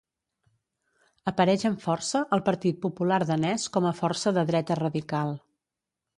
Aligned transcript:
Apareix 1.31 1.65
amb 1.69 1.83
força 1.83 2.21
el 2.39 2.43
Partit 2.47 2.81
Popular 2.87 3.21
Danès 3.33 3.67
com 3.77 3.91
a 3.91 3.93
força 4.01 4.35
de 4.41 4.47
dreta 4.53 4.81
radical. 4.83 5.33